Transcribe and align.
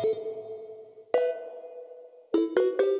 Thank 0.00 0.16
you. 2.36 2.97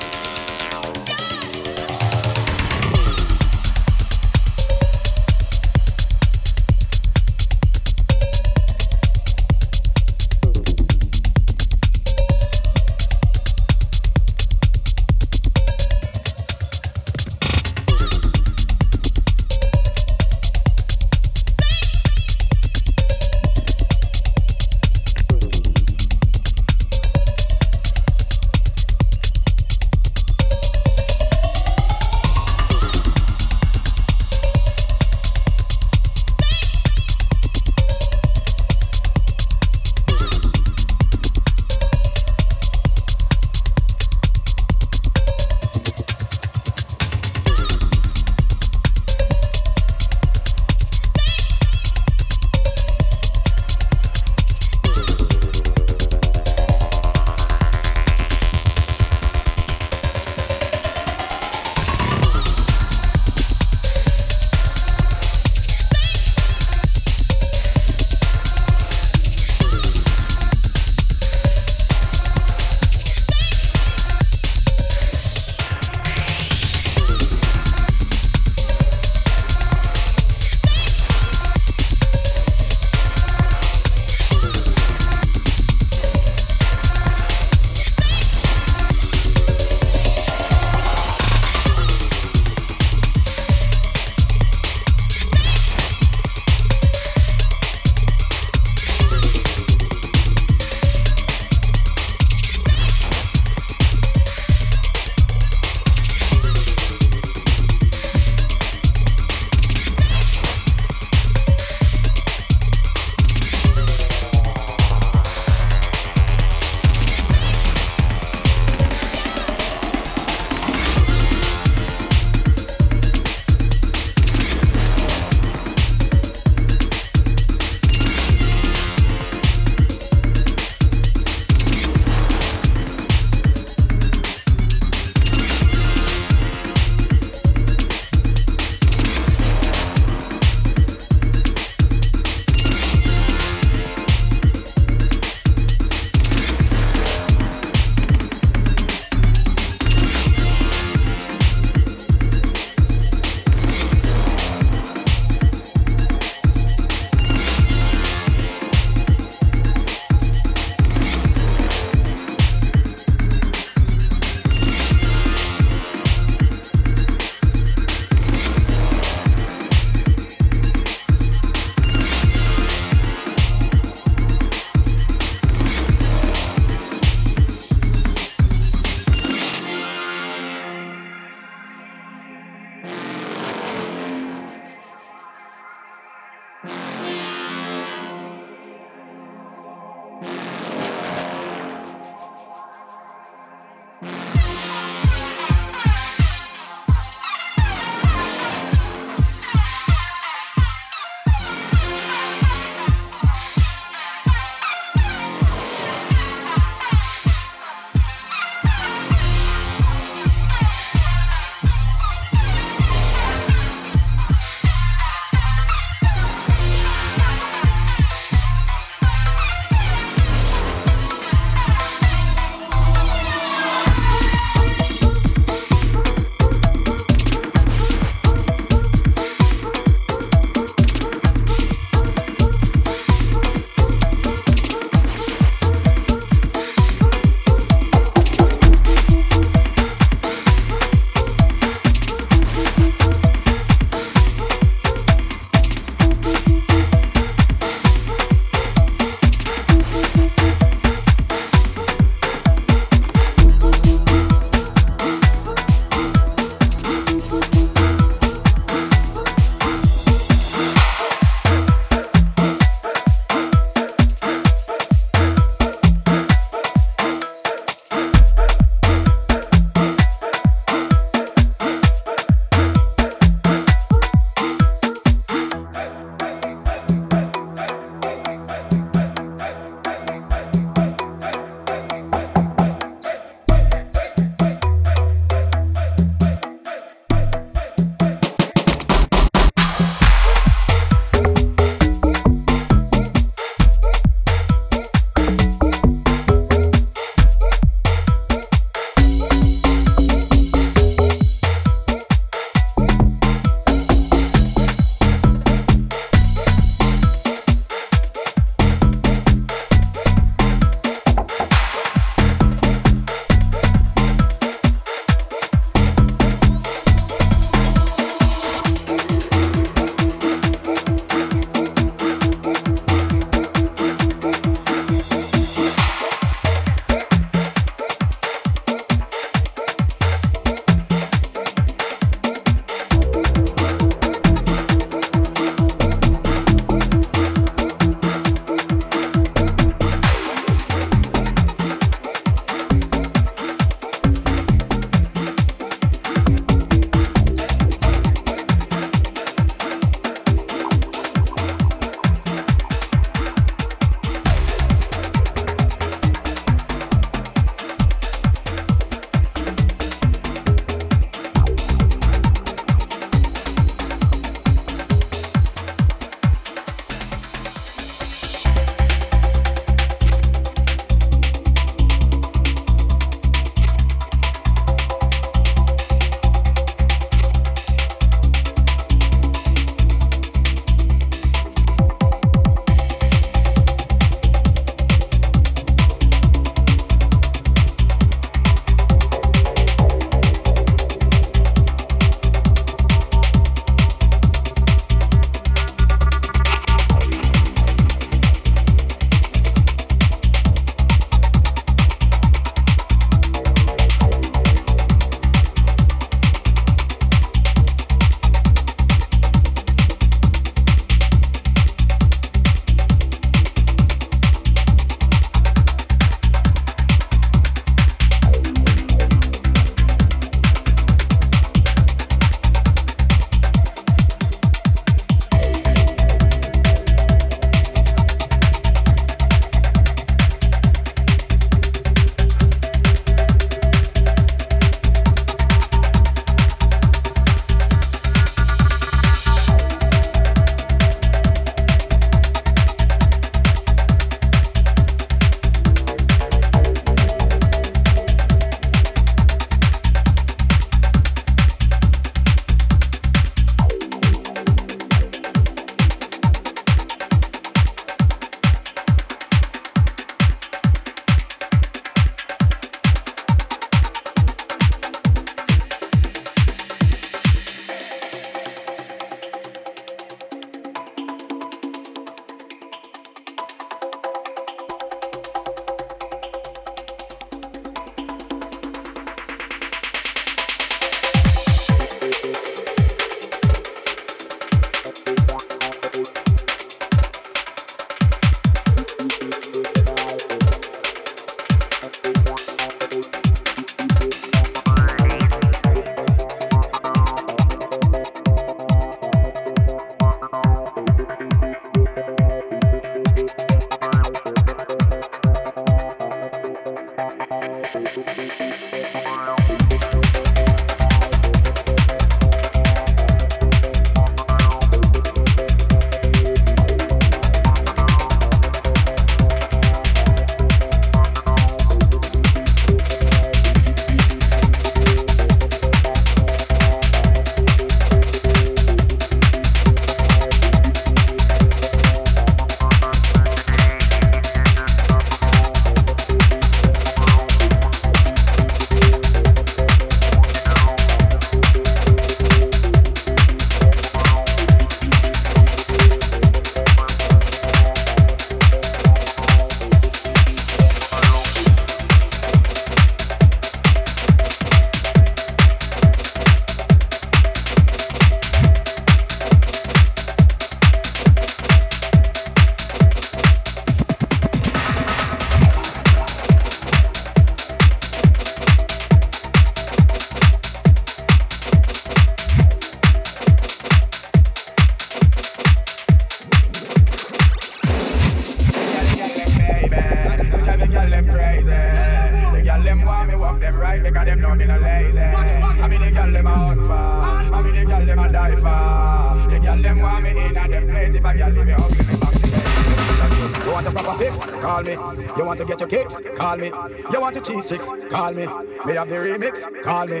want 595.30 595.38
to 595.38 595.44
get 595.44 595.60
your 595.60 595.68
kicks? 595.68 596.02
Call 596.16 596.36
me. 596.36 596.50
You 596.90 597.00
want 597.00 597.14
to 597.14 597.20
cheese 597.20 597.48
chicks? 597.48 597.70
Call 597.88 598.12
me. 598.12 598.26
Me 598.66 598.72
have 598.74 598.88
the 598.88 598.96
remix? 598.96 599.46
Call 599.62 599.86
me. 599.86 600.00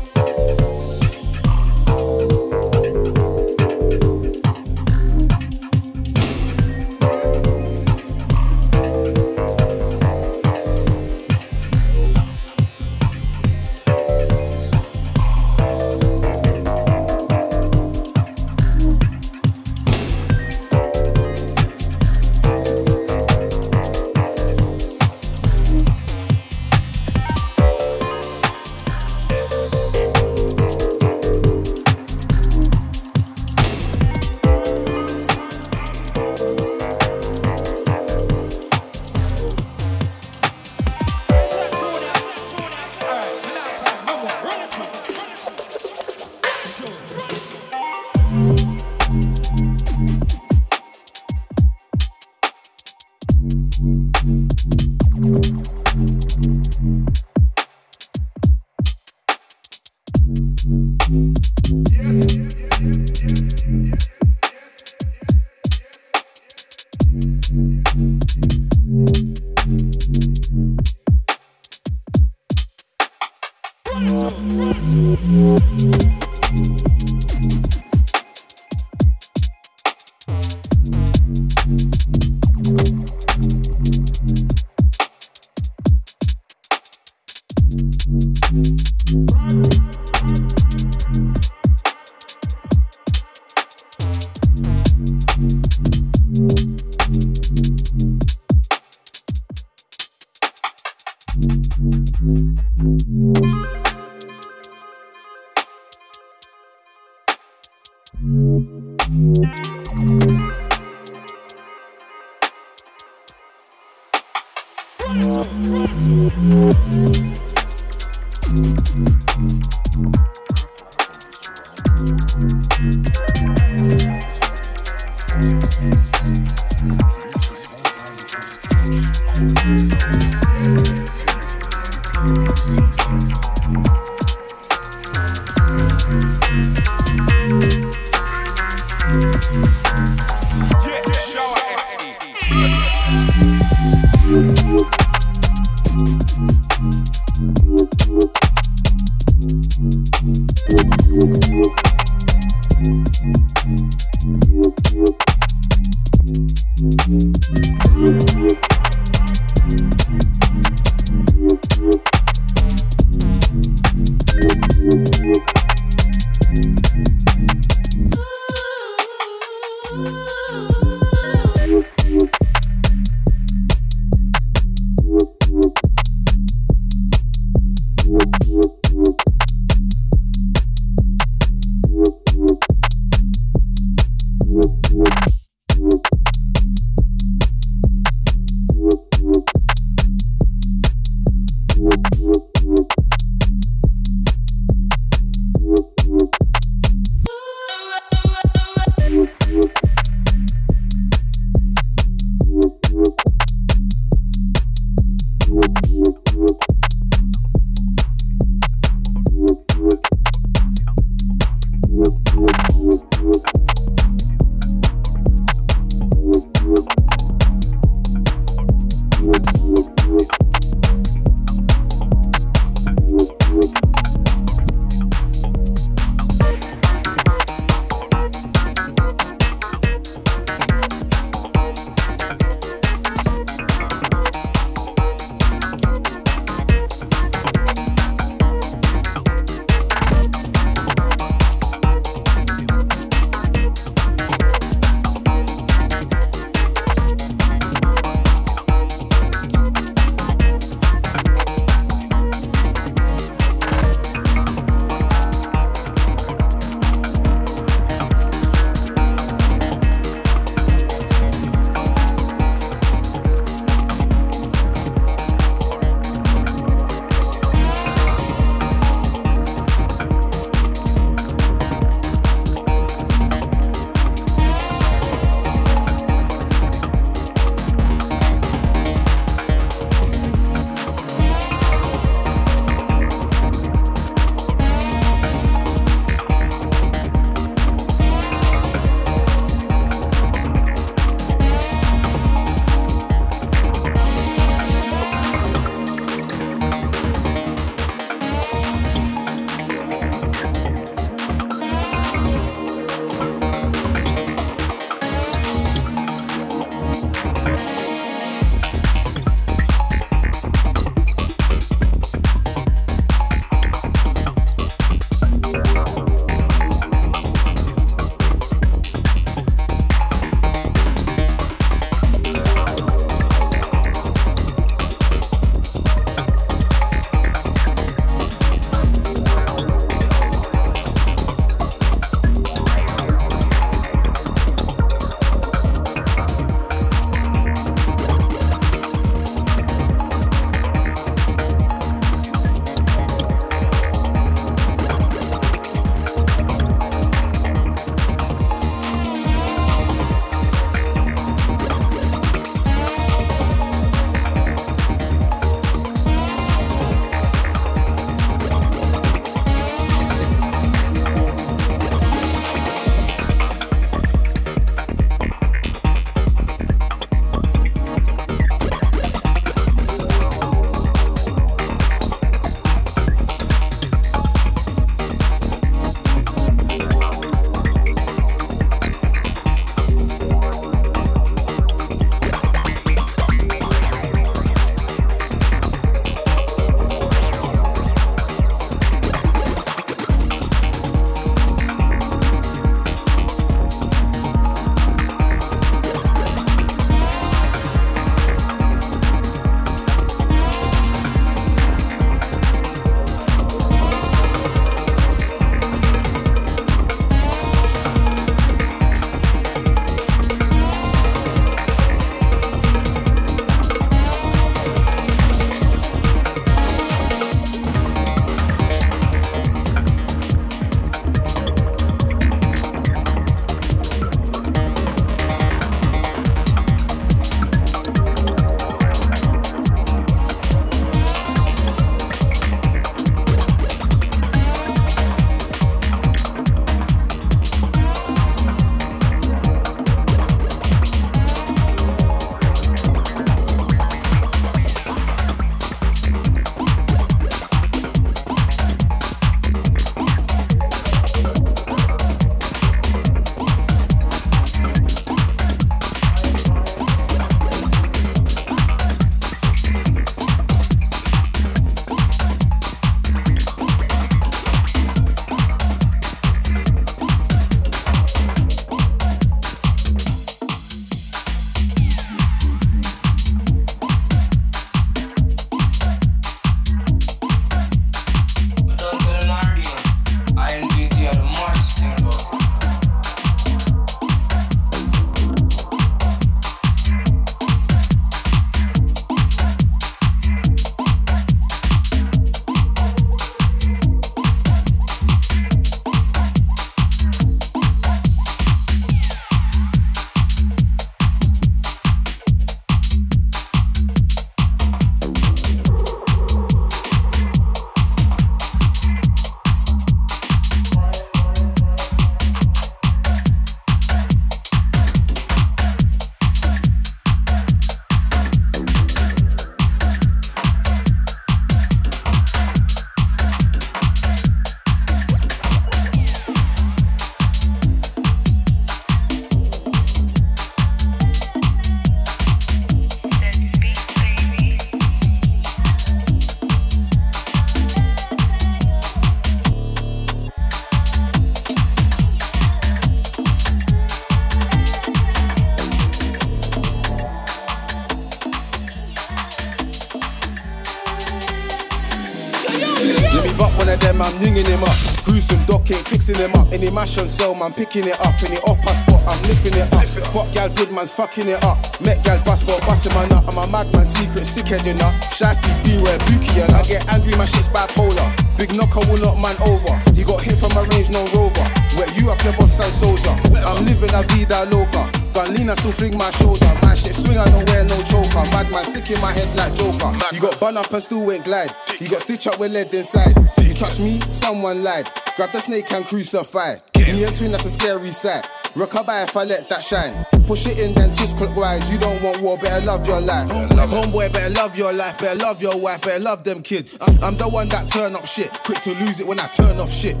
I'm 554.30 554.46
him 554.46 554.62
up. 554.62 554.78
Gruesome 555.02 555.42
doc 555.46 555.66
ain't 555.70 555.82
fixing 555.82 556.14
him 556.14 556.32
up. 556.34 556.52
Any 556.52 556.70
mash 556.70 556.98
on 556.98 557.08
sale, 557.08 557.34
man, 557.34 557.52
picking 557.52 557.82
it 557.82 557.98
up. 557.98 558.14
Any 558.22 558.38
off 558.46 558.62
spot, 558.62 559.02
I'm 559.02 559.18
lifting 559.26 559.58
it 559.58 559.66
up. 559.74 559.82
Fuck 560.14 560.30
gal, 560.30 560.48
good 560.50 560.70
man's 560.70 560.92
fucking 560.92 561.26
it 561.26 561.42
up. 561.42 561.58
Met 561.82 561.98
gal, 562.04 562.22
bust 562.22 562.46
for 562.46 562.58
busting 562.62 562.94
my 562.94 563.06
nut. 563.08 563.24
I'm 563.26 563.38
a 563.38 563.46
madman, 563.50 563.84
secret, 563.84 564.24
sick 564.24 564.46
head, 564.46 564.64
you 564.64 564.74
know. 564.74 564.90
Shasty, 565.10 565.50
beware, 565.66 565.98
bookie, 566.06 566.38
and 566.38 566.52
I 566.54 566.62
get 566.62 566.86
angry, 566.94 567.16
my 567.18 567.24
shit's 567.24 567.48
bipolar. 567.48 568.06
Big 568.38 568.54
knocker 568.54 568.86
will 568.86 569.02
knock 569.02 569.18
man 569.18 569.34
over. 569.42 569.74
He 569.98 570.04
got 570.04 570.22
hit 570.22 570.38
from 570.38 570.54
a 570.54 570.62
range, 570.70 570.90
no 570.90 571.02
rover. 571.10 571.46
Wet 571.74 571.90
you 571.98 572.10
up, 572.14 572.22
your 572.22 572.34
boss 572.38 572.62
and 572.62 572.70
soldier. 572.70 573.14
I'm 573.34 573.66
living 573.66 573.90
a 573.90 574.06
vida 574.14 574.46
loca. 574.46 574.86
Gun 575.10 575.34
still 575.58 575.72
fling 575.72 575.98
my 575.98 576.10
shoulder. 576.12 576.46
My 576.62 576.74
shit 576.74 576.94
swing, 576.94 577.18
I 577.18 577.26
don't 577.26 577.46
wear 577.50 577.64
no 577.64 577.76
choker. 577.82 578.22
Madman 578.30 578.64
sick 578.64 578.90
in 578.90 579.00
my 579.02 579.12
head 579.12 579.28
like 579.36 579.54
Joker. 579.54 579.90
You 580.14 580.20
got 580.20 580.38
bun 580.38 580.56
up 580.56 580.72
and 580.72 580.82
still 580.82 581.10
ain't 581.10 581.24
glide. 581.24 581.50
You 581.80 581.88
got 581.88 582.02
stitch 582.02 582.28
up 582.28 582.38
with 582.38 582.52
lead 582.52 582.72
inside. 582.72 583.14
Touch 583.60 583.78
me, 583.78 584.00
someone 584.08 584.64
lied. 584.64 584.88
Grab 585.16 585.32
the 585.32 585.38
snake 585.38 585.70
and 585.72 585.84
crucify. 585.84 586.54
Me 586.78 587.04
and 587.04 587.14
twin, 587.14 587.30
that's 587.30 587.44
a 587.44 587.50
scary 587.50 587.90
sight. 587.90 588.26
Recover 588.56 588.92
if 589.02 589.14
I 589.14 589.24
let 589.24 589.50
that 589.50 589.62
shine. 589.62 590.06
Push 590.24 590.46
it 590.46 590.60
in, 590.60 590.72
then 590.72 590.94
twist 590.94 591.18
clockwise. 591.18 591.70
You 591.70 591.76
don't 591.78 592.02
want 592.02 592.22
war, 592.22 592.38
better 592.38 592.64
love 592.64 592.88
your 592.88 593.02
life. 593.02 593.28
Homeboy, 593.28 594.14
better 594.14 594.32
love 594.32 594.56
your 594.56 594.72
life, 594.72 594.98
better 594.98 595.18
love 595.18 595.42
your 595.42 595.60
wife, 595.60 595.82
better 595.82 596.02
love 596.02 596.24
them 596.24 596.40
kids. 596.40 596.78
I'm 597.02 597.18
the 597.18 597.28
one 597.28 597.50
that 597.50 597.68
turn 597.68 597.94
up 597.94 598.06
shit. 598.06 598.32
Quick 598.44 598.62
to 598.62 598.70
lose 598.76 598.98
it 598.98 599.06
when 599.06 599.20
I 599.20 599.26
turn 599.26 599.60
off 599.60 599.70
shit. 599.70 600.00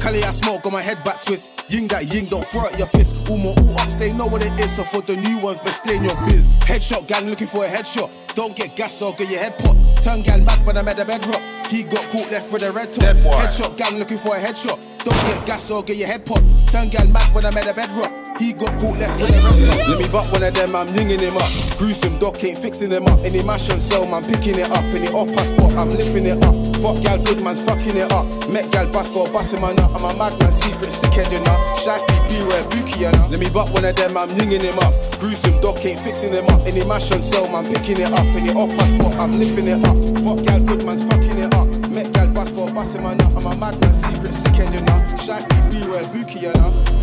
Cali, 0.00 0.24
I 0.24 0.30
smoke, 0.30 0.62
got 0.62 0.72
my 0.72 0.80
head 0.80 1.04
back 1.04 1.22
twist. 1.22 1.50
Ying 1.68 1.88
that 1.88 2.06
ying, 2.06 2.30
don't 2.30 2.46
throw 2.46 2.62
out 2.62 2.78
your 2.78 2.86
fist. 2.86 3.28
All 3.28 3.36
my 3.36 3.50
all 3.50 3.78
ups, 3.78 3.96
they 3.96 4.10
know 4.14 4.26
what 4.26 4.42
it 4.42 4.58
is. 4.58 4.74
So 4.74 4.84
for 4.84 5.02
the 5.02 5.16
new 5.16 5.38
ones, 5.40 5.58
but 5.58 5.68
stay 5.68 5.96
in 5.96 6.04
your 6.04 6.16
biz. 6.24 6.56
Headshot 6.60 7.06
gang 7.08 7.28
looking 7.28 7.46
for 7.46 7.66
a 7.66 7.68
headshot. 7.68 8.10
Don't 8.36 8.54
get 8.54 8.76
gas 8.76 9.00
or 9.00 9.14
get 9.14 9.30
your 9.30 9.40
head 9.40 9.58
pop. 9.58 9.74
Turn 10.04 10.20
gal 10.20 10.38
mad 10.42 10.60
when 10.66 10.76
I'm 10.76 10.86
at 10.88 10.98
the 10.98 11.06
bedrock. 11.06 11.40
He 11.70 11.84
got 11.84 12.04
caught 12.12 12.30
left 12.30 12.52
with 12.52 12.62
a 12.64 12.70
red 12.70 12.92
top. 12.92 13.16
Headshot 13.16 13.78
gang 13.78 13.98
looking 13.98 14.18
for 14.18 14.36
a 14.36 14.38
headshot. 14.38 14.76
Don't 14.98 15.16
get 15.24 15.46
gas 15.46 15.70
or 15.70 15.82
get 15.82 15.96
your 15.96 16.06
head 16.06 16.26
pop. 16.26 16.42
Turn 16.66 16.90
gal 16.90 17.08
mad 17.08 17.34
when 17.34 17.46
I'm 17.46 17.56
at 17.56 17.64
the 17.64 17.72
bedrock. 17.72 18.12
He 18.38 18.52
got 18.52 18.78
caught 18.78 18.98
left 18.98 19.18
with 19.22 19.30
a 19.30 19.40
red 19.40 19.64
top. 19.64 19.88
Let 19.88 19.98
me 19.98 20.08
butt 20.12 20.30
one 20.30 20.42
of 20.42 20.52
them, 20.52 20.76
I'm 20.76 20.86
yinging 20.88 21.20
him 21.20 21.38
up. 21.38 21.48
Gruesome 21.78 22.18
doc 22.18 22.44
ain't 22.44 22.58
fixing 22.58 22.90
him 22.90 23.06
up. 23.06 23.24
Any 23.24 23.42
mash 23.42 23.70
on 23.70 23.80
sale, 23.80 24.04
man, 24.04 24.22
picking 24.28 24.58
it 24.60 24.70
up. 24.70 24.84
Any 24.92 25.08
off 25.16 25.32
spot, 25.40 25.72
I'm 25.78 25.88
lifting 25.96 26.26
it 26.26 26.44
up. 26.44 26.65
Fuck 26.82 27.02
gal, 27.02 27.18
good 27.18 27.42
man's 27.42 27.64
fucking 27.64 27.96
it 27.96 28.12
up. 28.12 28.26
Met 28.48 28.70
gal 28.70 28.86
bust 28.92 29.12
for 29.12 29.28
busting 29.30 29.60
my 29.60 29.72
nut. 29.72 29.90
I'm 29.94 30.04
a 30.04 30.14
madman, 30.16 30.52
secret 30.52 30.90
sick 30.90 31.12
head, 31.14 31.32
you 31.32 31.40
know. 31.40 31.56
Shasty, 31.74 32.16
beware, 32.28 32.62
bookie, 32.68 33.00
you 33.00 33.12
know. 33.12 33.26
Let 33.30 33.40
me 33.40 33.50
butt 33.50 33.72
one 33.72 33.84
of 33.84 33.96
them, 33.96 34.16
I'm 34.16 34.28
yinging 34.30 34.62
him 34.62 34.78
up. 34.80 34.92
Gruesome 35.18 35.60
doc 35.60 35.84
ain't 35.84 35.98
fixing 35.98 36.32
him 36.32 36.46
up. 36.46 36.62
Any 36.66 36.84
mash 36.84 37.10
on 37.12 37.22
sale, 37.22 37.48
man, 37.48 37.64
picking 37.66 38.00
it 38.00 38.12
up. 38.12 38.26
Any 38.36 38.52
off 38.52 38.70
spot, 38.88 39.18
I'm 39.18 39.38
lifting 39.38 39.68
it 39.68 39.84
up. 39.84 39.96
Fuck 40.22 40.44
gal, 40.44 40.60
good 40.60 40.84
man's 40.84 41.02
fucking 41.08 41.38
it 41.38 41.54
up. 41.54 41.66
Met 41.90 42.12
gal 42.12 42.28
bust 42.30 42.54
for 42.54 42.70
busting 42.72 43.02
my 43.02 43.14
nut. 43.14 43.32
I'm 43.36 43.46
a 43.46 43.56
madman, 43.56 43.94
secret 43.94 44.32
sick 44.32 44.54
head, 44.54 44.72
you 44.72 44.80
know. 44.82 45.00
Shasty, 45.16 45.56
beware, 45.70 46.04
bookie, 46.12 46.40
you 46.40 46.52
know. 46.54 46.95